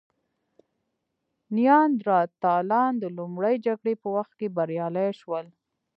نیاندرتالان 1.55 2.93
د 2.99 3.05
لومړۍ 3.17 3.55
جګړې 3.65 3.93
په 4.01 4.07
وخت 4.15 4.33
کې 4.39 4.47
بریالي 4.55 5.09
شول. 5.19 5.45